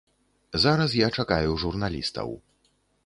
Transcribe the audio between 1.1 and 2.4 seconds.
чакаю журналістаў.